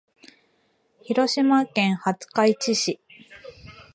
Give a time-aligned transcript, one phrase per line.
[1.03, 2.99] 広島県廿日市市